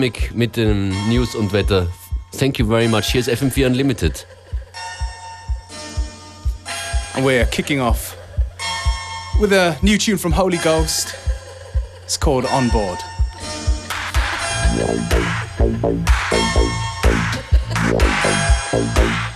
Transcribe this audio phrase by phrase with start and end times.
[0.00, 1.86] Dynamic mit dem News und Wetter.
[2.32, 3.12] Thank you very much.
[3.12, 4.24] Here's FM4 Unlimited.
[7.14, 8.16] And we're kicking off
[9.38, 11.14] with a new tune from Holy Ghost.
[12.04, 12.98] It's called On Board.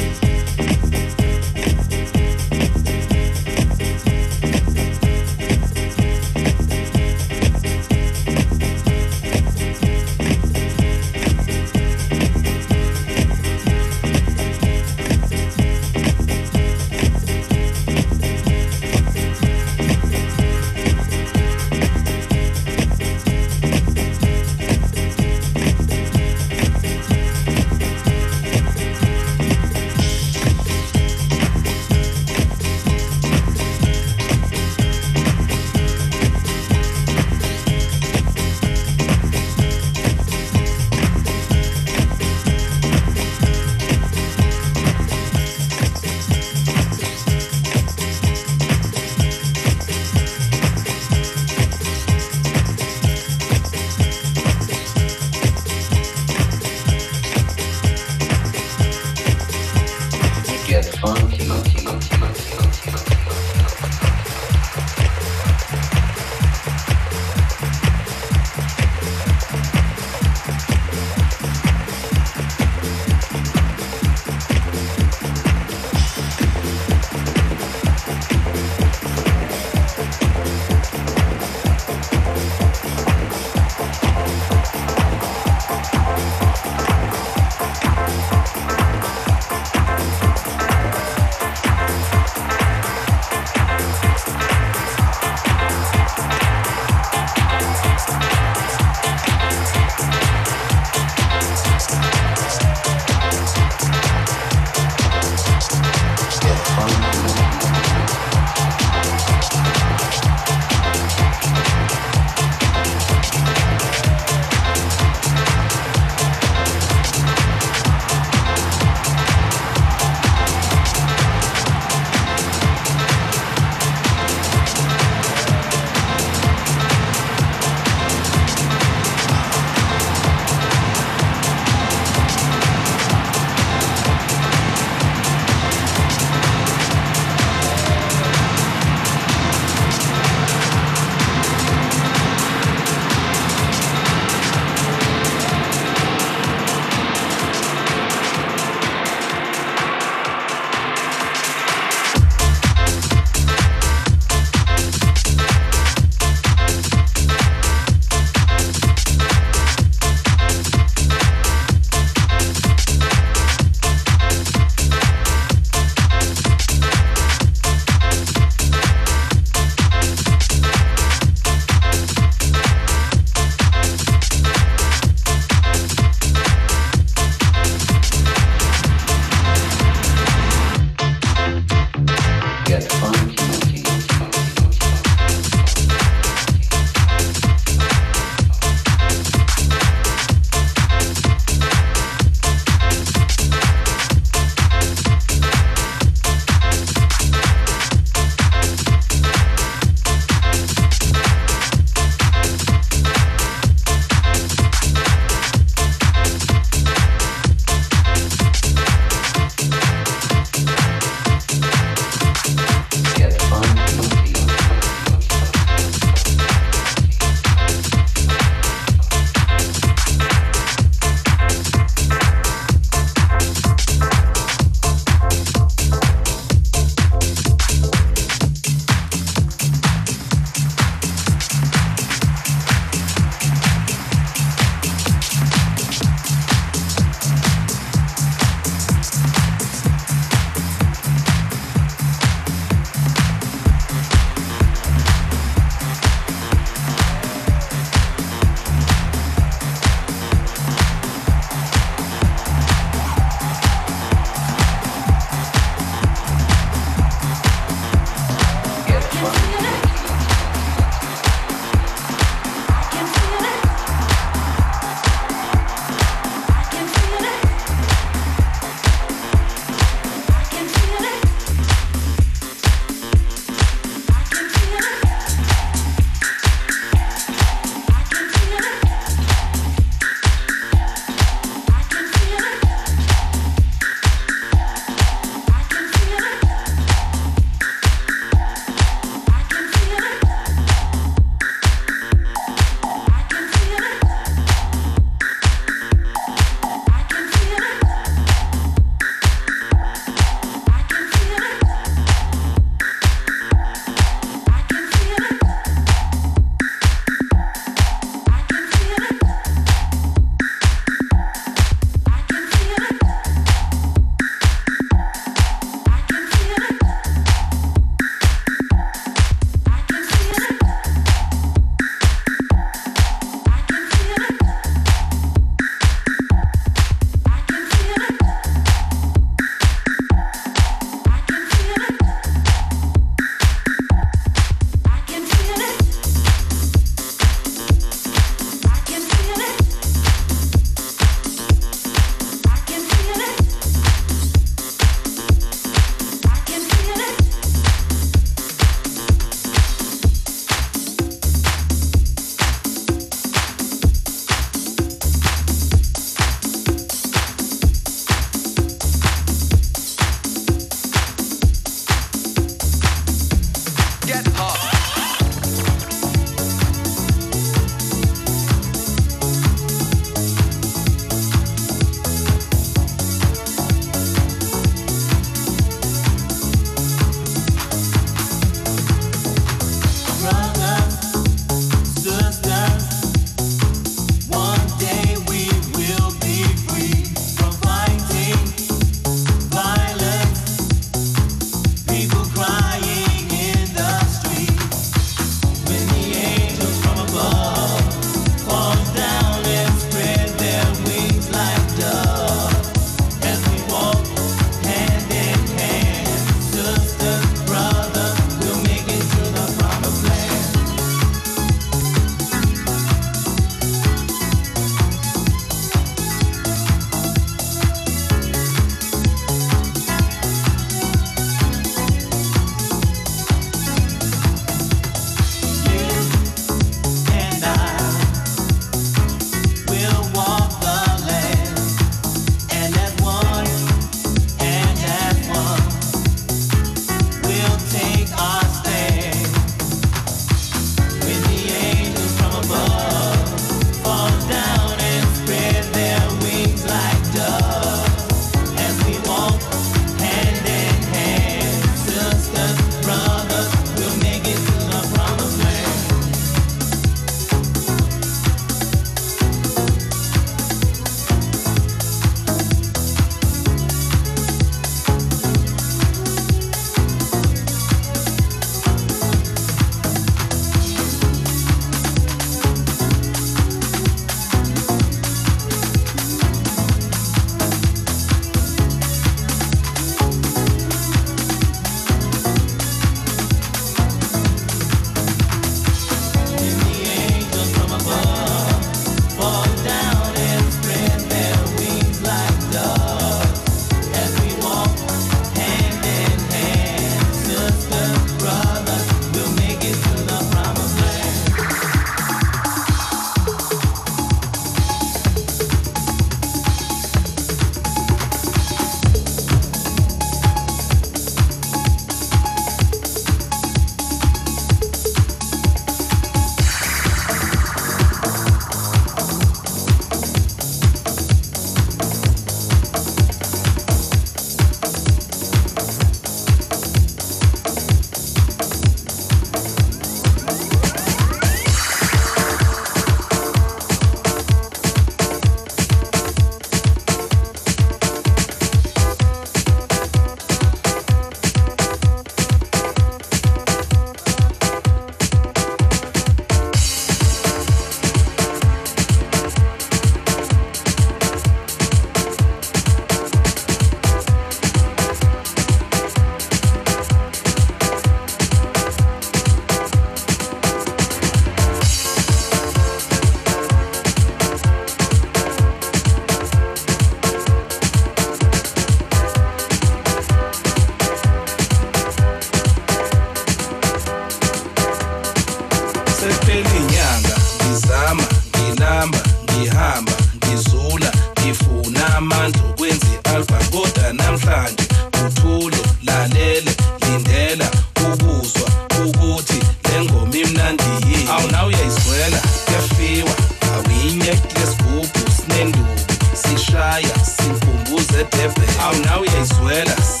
[598.61, 600.00] Now no, ain't he's.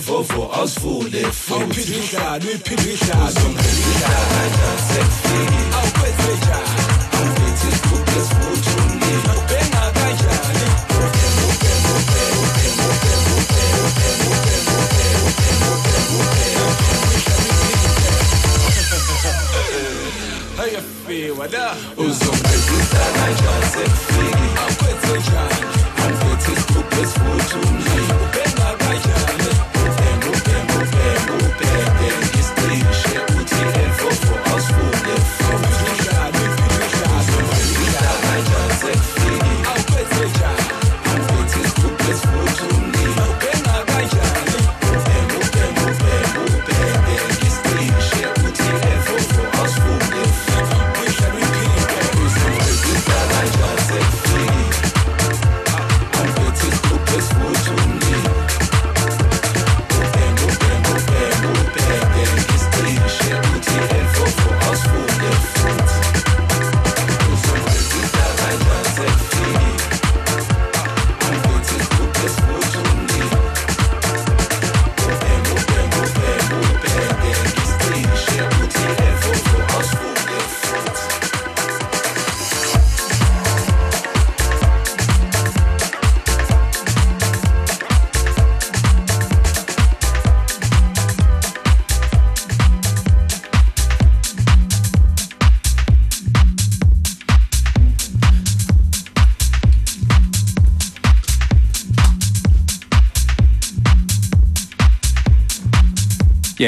[0.00, 1.64] vovo awusivule futhi.
[1.64, 3.54] Umphikisano uyiphikisano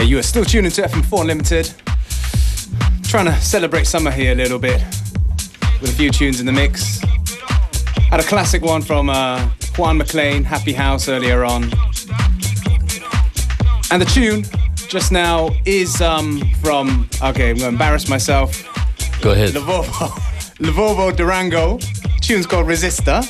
[0.02, 1.72] Yeah, you are still tuning to FM4 Unlimited.
[3.04, 4.82] Trying to celebrate summer here a little bit
[5.80, 6.98] with a few tunes in the mix.
[8.10, 11.70] Had a classic one from uh, Juan MacLean, Happy House, earlier on.
[13.92, 14.42] And the tune
[14.88, 18.60] just now is um, from, okay, I'm going to embarrass myself.
[19.20, 19.50] Go ahead.
[19.50, 19.84] Lavovo,
[20.58, 21.78] Lavovo Durango.
[22.20, 23.24] Tune's called Resistor.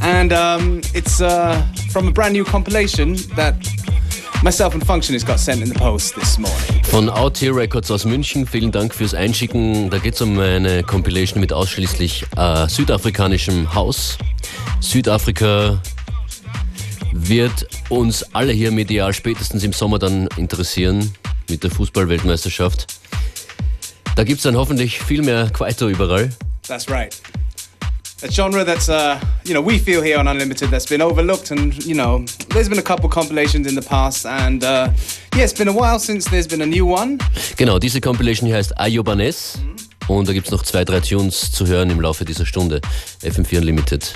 [0.00, 3.56] And um, it's uh, from a brand new compilation that
[4.42, 6.82] myself and Functionist got sent in the post this morning.
[6.84, 9.88] Von Out Here Records aus München, vielen Dank fürs Einschicken.
[9.90, 14.18] Da geht es um eine Compilation mit ausschließlich äh, südafrikanischem Haus.
[14.80, 15.80] Südafrika
[17.12, 21.12] wird uns alle hier medial spätestens im Sommer dann interessieren
[21.48, 22.86] mit der Fußballweltmeisterschaft.
[24.16, 26.30] Da gibt es dann hoffentlich viel mehr Kwaito überall.
[26.66, 27.14] That's right.
[28.24, 31.74] A genre that's, uh, you know, we feel here on Unlimited that's been overlooked, and
[31.84, 34.88] you know, there's been a couple compilations in the past, and uh,
[35.34, 37.18] yeah, it's been a while since there's been a new one.
[37.56, 39.58] Genau, diese Compilation hier heißt Ayobaness
[40.06, 42.80] und da gibt es noch zwei, drei Tunes zu hören im Laufe dieser Stunde.
[43.22, 44.14] FM4 Unlimited.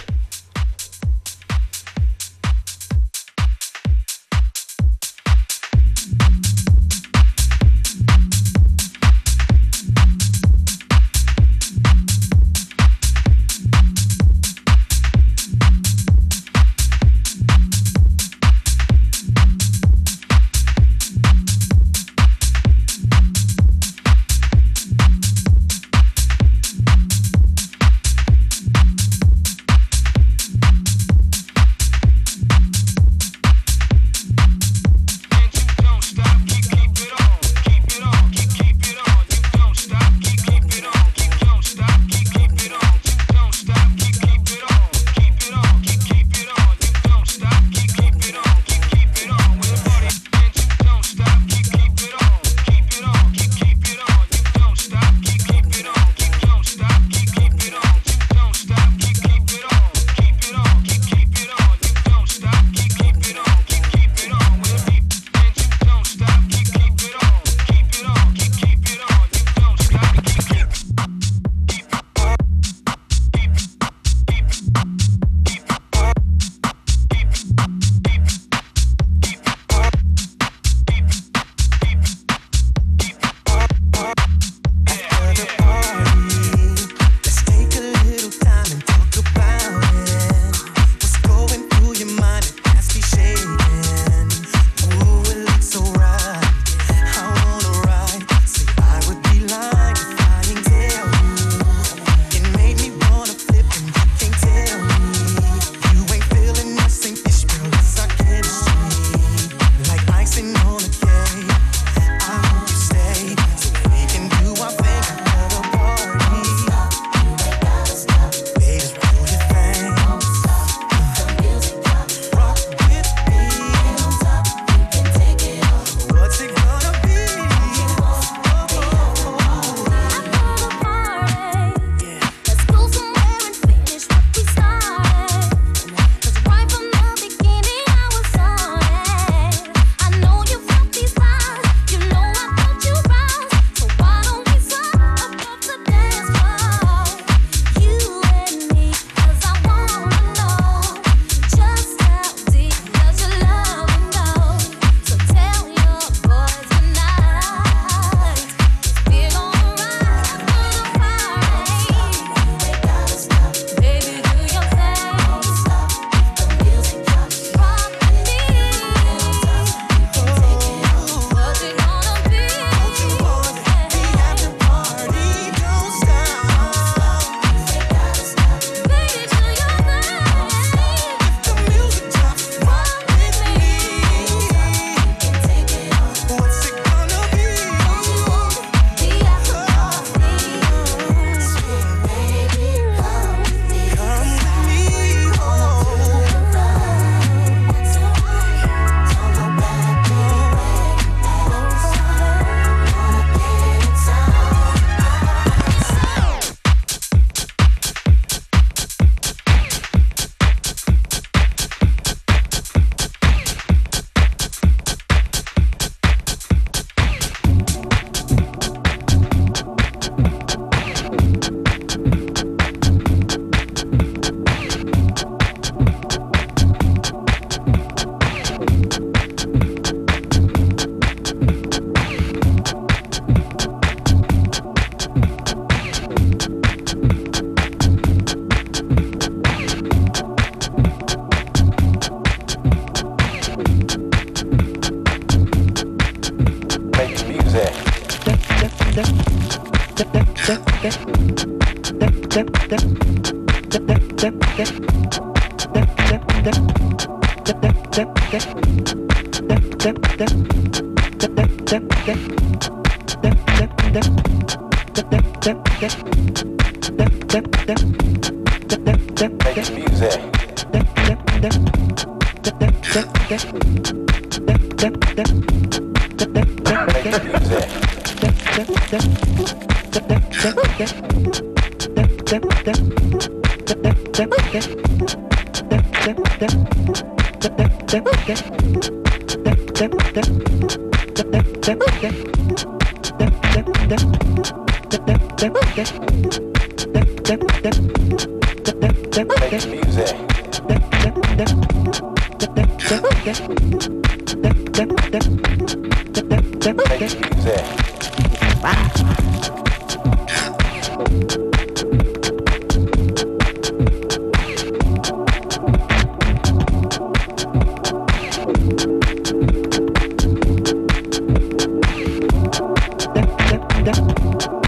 [324.22, 324.65] New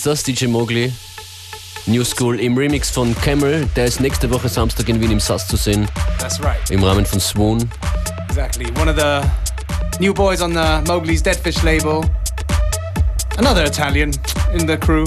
[0.00, 0.90] ist das, DJ Mowgli.
[1.84, 3.68] New School im Remix von Camel.
[3.76, 5.86] Der ist nächste Woche Samstag in Wien im SAS zu sehen,
[6.18, 6.70] That's right.
[6.70, 7.70] im Rahmen von Swoon.
[8.28, 8.66] Exactly.
[8.80, 9.20] One of the
[10.02, 12.02] new boys on the Mowgli's Deadfish label.
[13.36, 14.12] Another Italian
[14.54, 15.04] in the crew.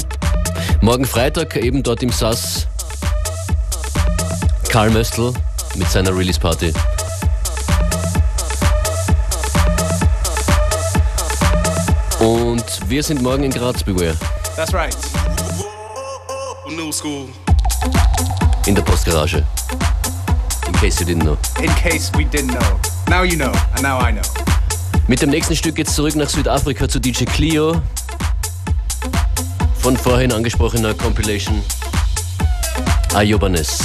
[0.82, 2.68] Morgen Freitag eben dort im SAS.
[4.70, 5.34] Karl Möstl
[5.76, 6.72] mit seiner Release Party.
[12.20, 14.16] Und wir sind morgen in Graz, Beware,
[14.56, 14.96] That's right.
[16.70, 17.28] New school.
[18.66, 19.44] in der Postgarage.
[20.68, 21.38] In case you didn't know.
[21.62, 22.80] In case we didn't know.
[23.10, 24.22] Now you know, and now I know.
[25.08, 27.82] Mit dem nächsten Stück geht's zurück nach Südafrika zu DJ Clio.
[29.80, 31.62] Von vorhin angesprochener Compilation
[33.14, 33.83] Ayobanes.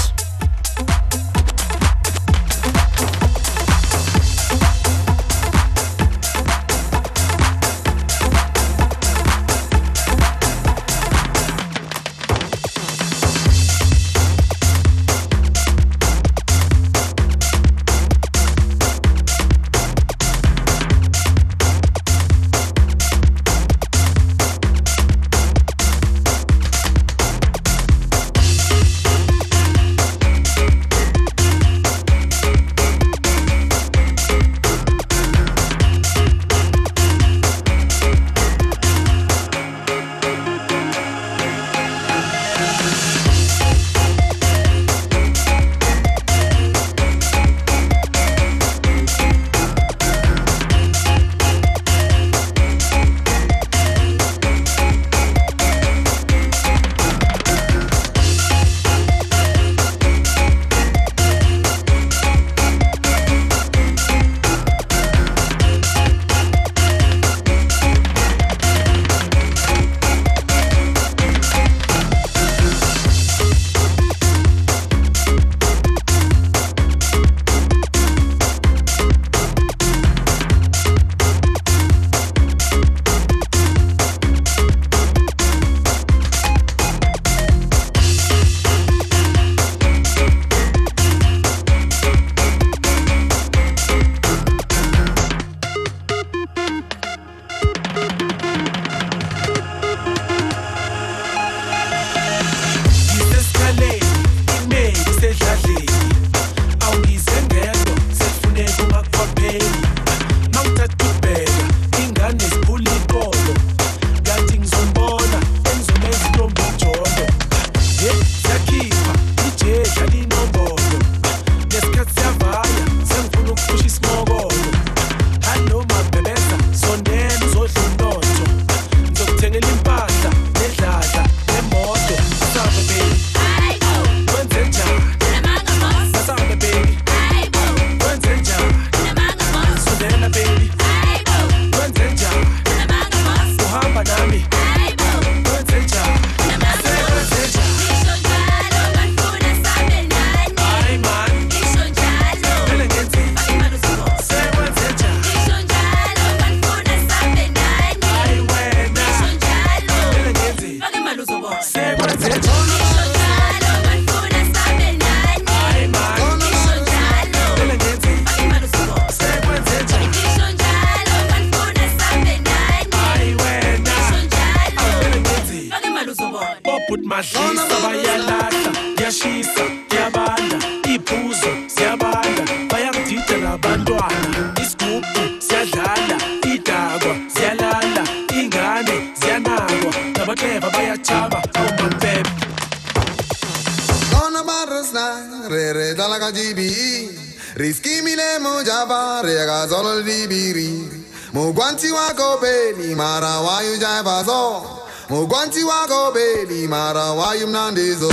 [205.69, 208.13] Guanti wa kopeli, mara wa yu mnandizo.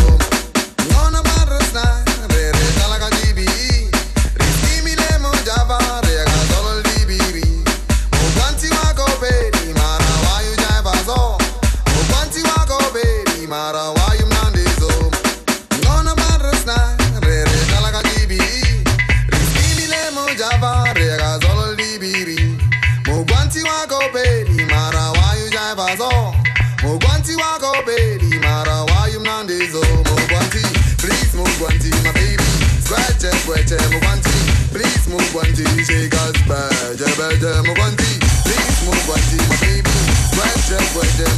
[29.66, 30.62] is all more guanty.
[31.02, 32.44] Please move guanty, my baby.
[32.86, 34.36] Scratch it, scratch it, my.
[34.70, 37.10] Please move guanty, shake us back, yeah,
[37.42, 37.62] yeah.
[38.46, 39.90] Please move guanty, my baby.
[40.30, 41.34] Scratch it, scratch it.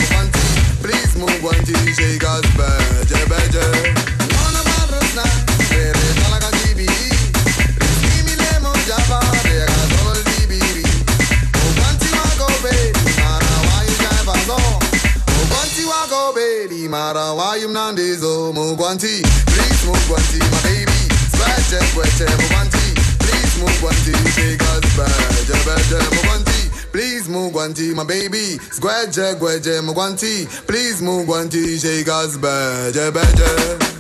[0.84, 4.17] Please move guanty, shake us back, yeah, yeah.
[16.88, 20.08] Mara, why you nandizo, Mu Guanti, please move
[20.52, 21.00] my baby,
[21.32, 24.14] scratch it, scratch it, Mu Guanti, please move Guanti,
[24.62, 26.58] us, badge, badge, Mu Guanti.
[26.92, 27.54] Please move
[27.94, 28.58] my baby.
[28.72, 29.38] Square, square,
[29.94, 30.48] Guanti.
[30.66, 31.28] Please move
[31.78, 33.97] shake us, badge, badge.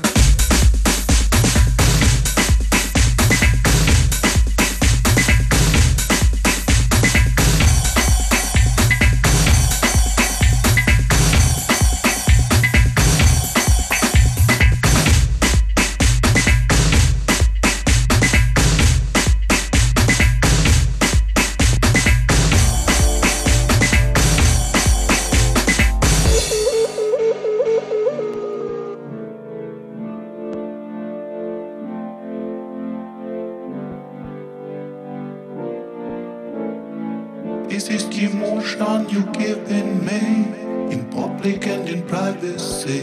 [41.57, 43.01] weekend in privacy.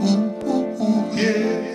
[0.00, 1.71] Ooh, ooh, ooh, yeah.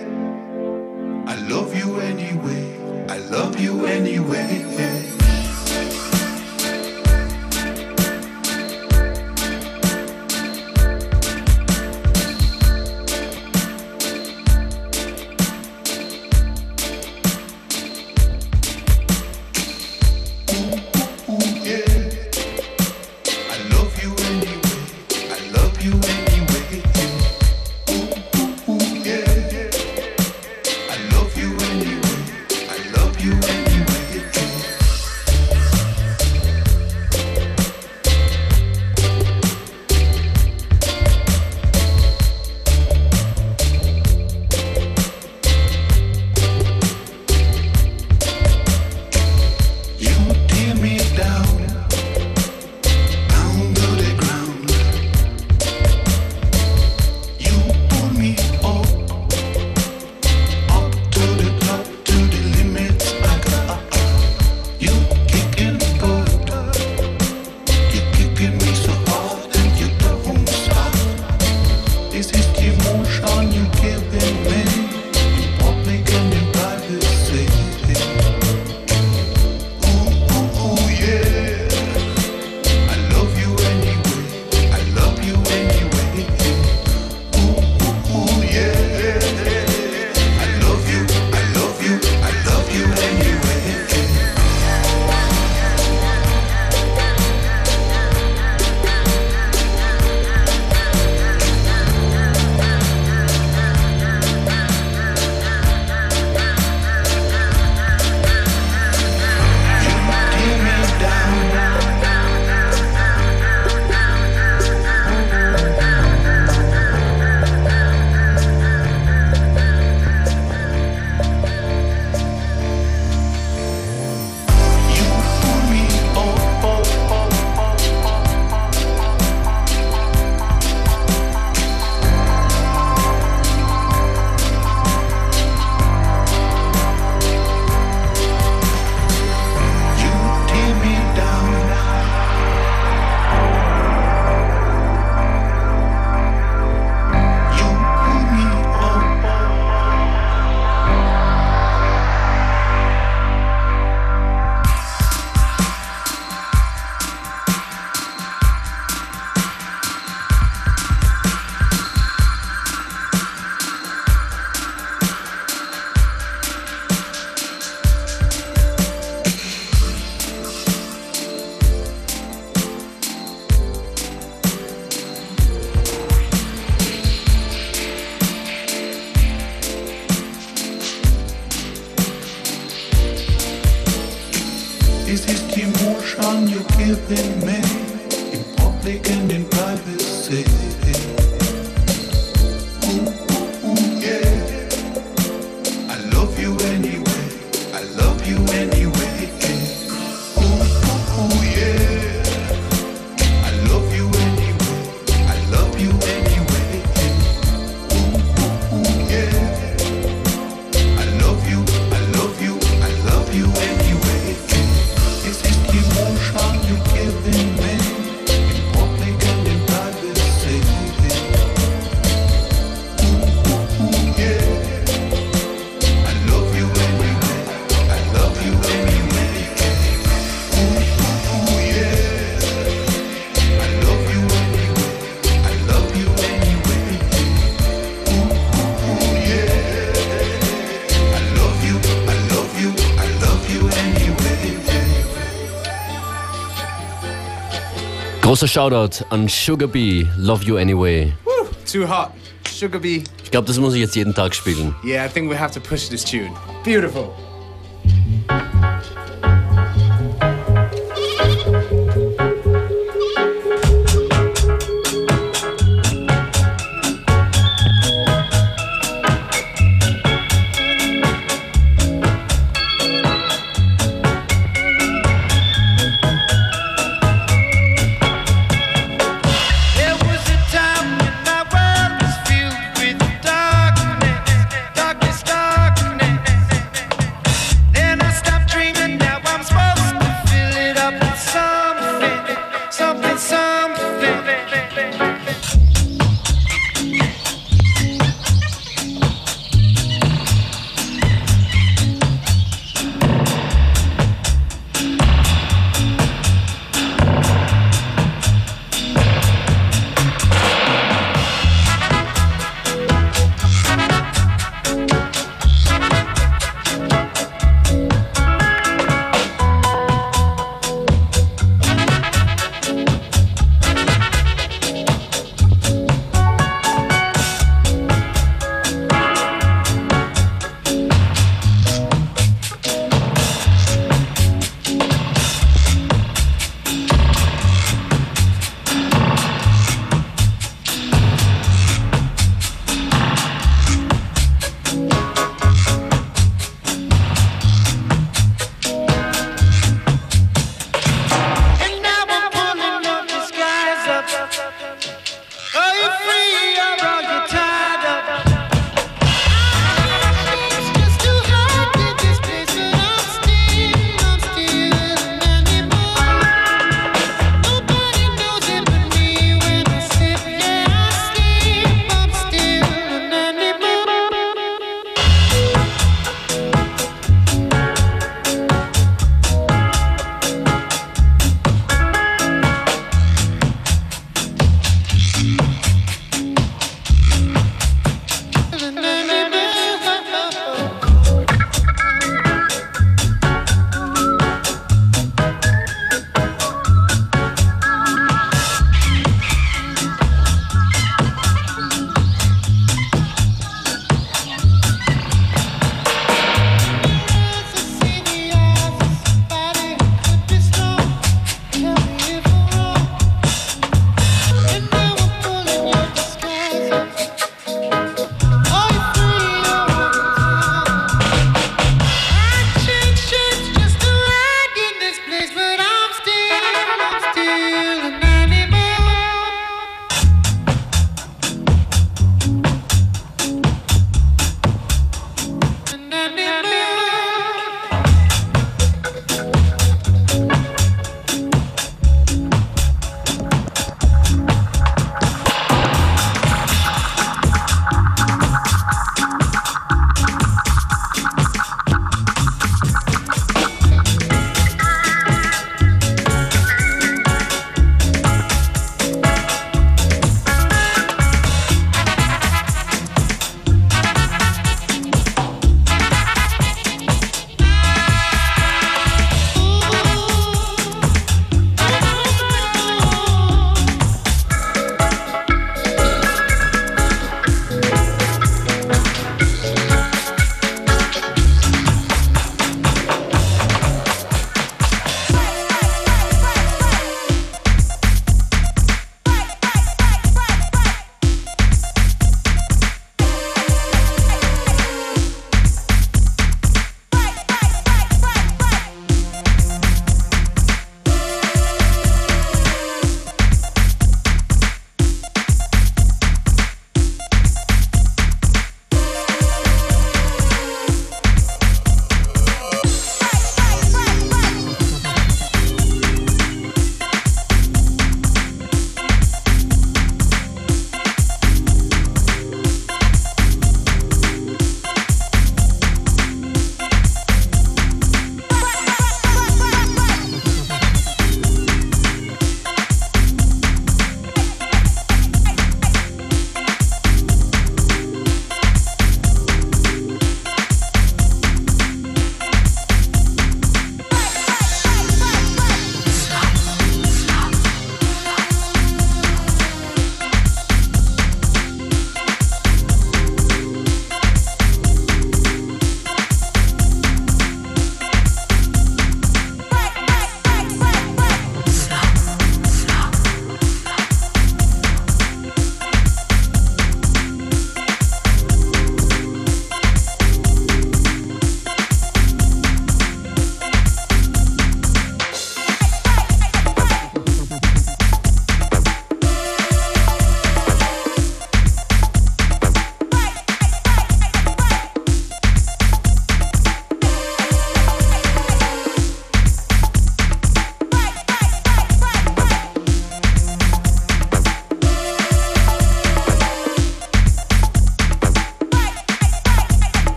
[248.38, 251.12] Großer Shoutout an Sugar Bee, Love You Anyway.
[251.24, 252.12] Woo, too hot.
[252.48, 253.02] Sugar Bee.
[253.24, 254.76] Ich glaube, das muss ich jetzt jeden Tag spielen.
[254.84, 256.30] Yeah, I think we have to push this tune.
[256.62, 257.12] Beautiful.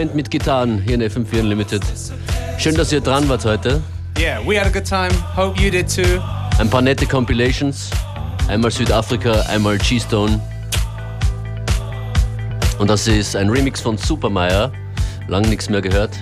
[0.00, 1.82] Moment mit Gitarren hier in FM4 Unlimited.
[2.56, 3.82] Schön, dass ihr dran wart heute.
[4.18, 5.10] Yeah, we had a good time.
[5.36, 6.22] Hope you did too.
[6.58, 7.90] Ein paar nette Compilations.
[8.48, 10.40] Einmal Südafrika, einmal G-Stone.
[12.78, 14.72] Und das ist ein Remix von Supermeyer.
[15.28, 16.16] Lang nichts mehr gehört.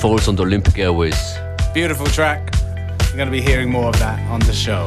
[0.00, 1.40] Falls und Olympic Airways.
[1.74, 2.52] Beautiful track.
[3.10, 4.86] You're going to be hearing more of that on the show.